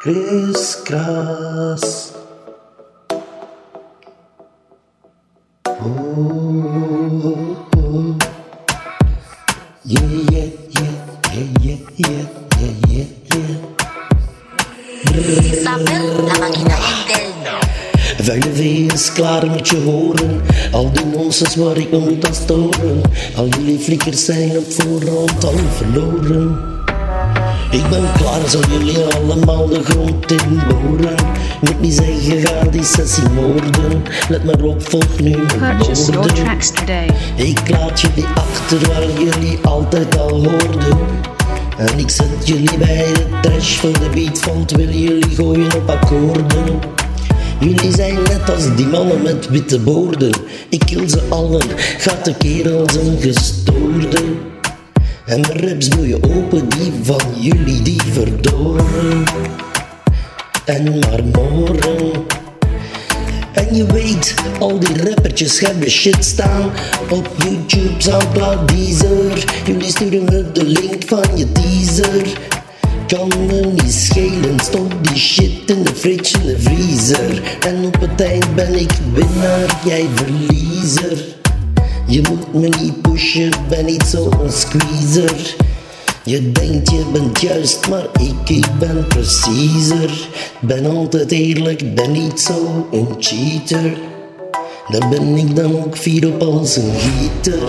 [0.00, 1.84] kriskras.
[5.66, 5.76] Oh,
[7.24, 8.16] oh, oh.
[9.84, 10.00] Yeah,
[10.32, 10.94] yeah, yeah,
[11.60, 12.24] yeah, yeah,
[12.60, 13.56] yeah, yeah, yeah.
[15.52, 16.78] Isabel, la máquina
[18.16, 20.40] de Vele is klaar, moet je horen.
[20.72, 23.00] Al die nonsens waar ik me moet aan storen.
[23.36, 26.79] Al jullie flikkers zijn op voorhand al verloren.
[27.70, 31.14] Ik ben klaar, zal jullie allemaal de grond in boren.
[31.60, 34.02] Moet niet zeggen, ga die sessie moorden.
[34.28, 36.34] Let maar op, volg nu Purchase your woorden.
[36.34, 37.06] tracks today.
[37.36, 40.98] Ik laat jullie achter waar jullie altijd al hoorden.
[41.76, 44.70] En ik zet jullie bij de trash van de beat valt.
[44.70, 46.78] Willen jullie gooien op akkoorden?
[47.60, 50.32] Jullie zijn net als die mannen met witte boorden.
[50.68, 51.62] Ik kill ze allen,
[51.98, 54.39] gaat de kerel als een gestoorde.
[55.30, 59.24] En mijn raps boeien open, die van jullie die verdoren.
[60.64, 62.26] En maar morgen.
[63.52, 66.70] En je weet, al die rappertjes hebben shit staan
[67.10, 72.26] Op YouTube, Soundcloud, Deezer Jullie sturen me de link van je teaser
[73.06, 78.00] Kan me niet schelen, stop die shit in de fridge in de vriezer En op
[78.00, 81.39] het eind ben ik winnaar, jij verliezer
[82.10, 85.56] Je moet me niet pushen, ben niet zo'n squeezer
[86.30, 90.28] je denkt je bent juist, maar ik, ik ben preciezer.
[90.60, 93.98] Ben altijd eerlijk, ben niet zo een cheater.
[94.88, 97.62] Dan ben ik dan ook vier op als een gieter.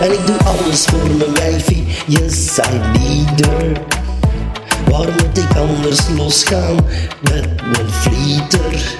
[0.00, 3.80] En ik doe alles voor mijn wijfie, yes I need her.
[4.90, 6.76] Waar moet ik anders losgaan
[7.22, 8.96] met mijn flieter?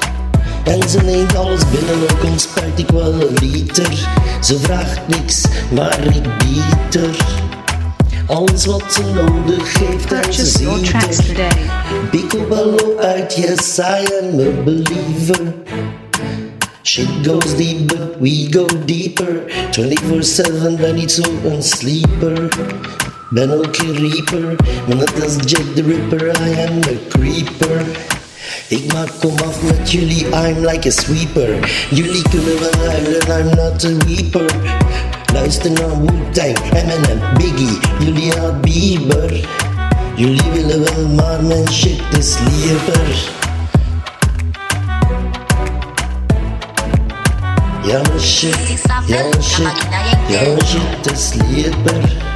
[0.67, 4.09] En ze neemt alles binnen, ook al spuit ik wel een liter.
[4.43, 7.17] Ze vraagt niks, maar ik bied er.
[8.27, 11.25] Alles wat ze nodig heeft en ze your ziet tracks er.
[11.25, 11.71] today.
[12.11, 13.83] Picobello uit, yes I
[14.23, 15.55] am a believer.
[16.83, 19.43] Shit goes deep, but we go deeper.
[19.71, 22.49] 24-7 ben niet zo'n sleeper.
[23.31, 24.57] Ben ook een reaper,
[24.87, 27.85] maar net als Jack the Ripper, I am a creeper.
[28.69, 31.49] Ik maak kom af met jullie, I'm like a sweeper.
[31.91, 34.45] Jullie kunnen wel huilen, I'm not a weeper.
[35.33, 39.49] Luister naar Wu-Tang, Eminem, Biggie, jullie Bieber.
[40.17, 43.33] Jullie willen wel, maar mijn shit is liever.
[47.83, 49.87] Ja, mijn shit, ja, mijn shit,
[50.29, 52.36] ja, mijn shit is liever.